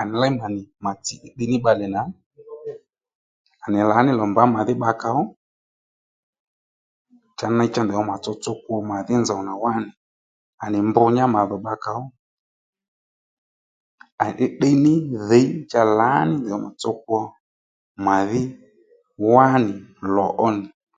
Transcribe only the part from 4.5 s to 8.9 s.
màdhí bbakà ó cha ney ndèydho mà tsotso kwo